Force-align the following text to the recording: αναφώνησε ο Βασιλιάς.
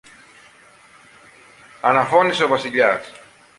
αναφώνησε 1.81 2.43
ο 2.43 2.47
Βασιλιάς. 2.47 3.11